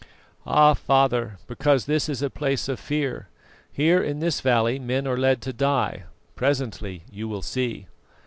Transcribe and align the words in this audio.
"Ah! 0.47 0.73
father, 0.73 1.37
because 1.45 1.85
this 1.85 2.09
is 2.09 2.23
a 2.23 2.29
place 2.31 2.67
of 2.67 2.79
fear. 2.79 3.27
Here 3.71 4.01
in 4.01 4.17
this 4.19 4.41
valley 4.41 4.79
men 4.79 5.05
are 5.05 5.15
led 5.15 5.43
to 5.43 5.53
die; 5.53 6.05
presently 6.35 7.03
you 7.11 7.27
will 7.27 7.43
see." 7.43 7.85